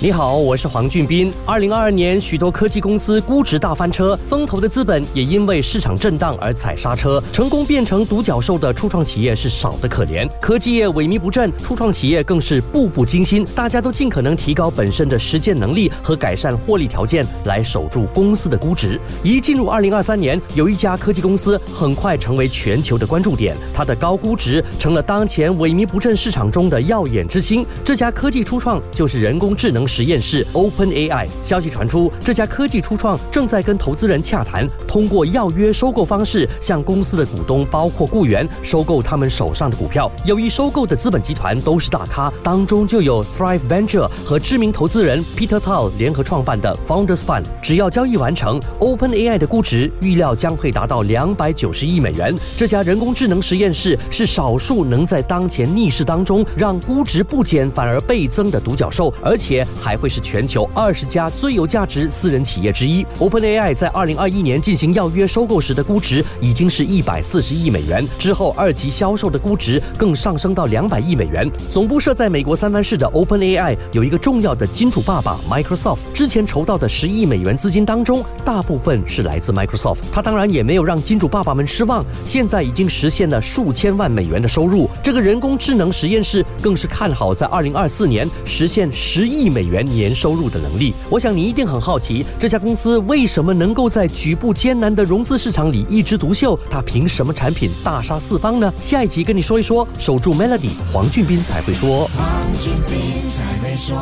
[0.00, 1.32] 你好，我是黄俊斌。
[1.44, 7.20] 二零二二年，许多科技公司估值大翻车，风投的资本也因为市场震荡而踩刹车。
[7.32, 13.44] 成功变成独角兽的初创企业是少得可怜，科技业萎靡不振，初创企业更是步步惊心。
[13.56, 19.00] 大家都尽可能提高本身的实践能力和改善获利条件，来守住公司的估值。
[19.24, 27.66] 一进入二零二三年，有一家科技公司很快成为全球的关注点，它的高估值成了当前萎靡不振市场中的耀眼之星。
[27.84, 29.87] 这家科技初创就是人工智能。
[29.88, 40.10] 实验室 Open AI 消息传出，这家科技初创正在跟投资人洽谈，通过要约收购方式向公司的股东，包括雇员，收购他们手上的股票。
[40.26, 47.44] 由于收购的资本集团都是大咖，当中就有 Thrive Venture 和知名投资人 Peter Tal 联合创办的 Founders Fund。
[47.62, 52.36] 只要交易完成，Open AI 的估值预料将会达到两百九十亿美元。
[52.56, 59.66] 这家人工智能实验室是少数能在当前逆势当中让估值不减反而倍增的独角兽，而且。
[59.80, 63.06] 还会是全球二十家最有价值私人企业之一。
[63.20, 71.48] OpenAI 在二零二一年进行要约收购时的估值已经是一百四十亿美元，之后二级销售的估值更上升到两百亿美元。
[71.70, 79.98] 总部设在美国三藩市的 OpenAI 有一个重要的金主爸爸 Microsoft，之前筹到的十亿美元资金当中，大部分是来自 Microsoft。
[80.12, 84.90] 他当然也没有让金主爸爸们失望，现在已经实现了数千万美元的收入。
[85.04, 89.67] 这个人工智能实验室更是看好在二零二四年实现十亿美。
[89.68, 96.58] 元年收入的能力，我想你一定很好奇，这家公司为什么能够在举步艰难的融资市场里一枝独秀？
[96.70, 98.72] 它凭什么产品大杀四方呢？
[98.80, 102.10] 下一集跟你说一说，守住 Melody，黄俊斌才会说。
[102.16, 102.26] 黄
[102.60, 102.98] 俊斌
[103.36, 103.96] 才会说。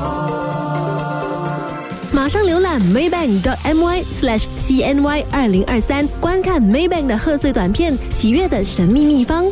[2.13, 9.45] 马上浏览 maybank.my/cny 二零二三，观看 Maybank 的贺岁短片《喜悦的神秘秘方》。